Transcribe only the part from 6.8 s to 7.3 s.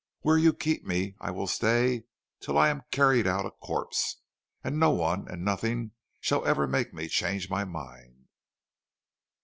me